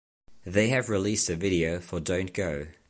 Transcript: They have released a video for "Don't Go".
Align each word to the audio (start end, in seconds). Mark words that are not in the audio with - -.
They 0.47 0.69
have 0.69 0.89
released 0.89 1.29
a 1.29 1.35
video 1.35 1.79
for 1.79 1.99
"Don't 1.99 2.33
Go". 2.33 2.65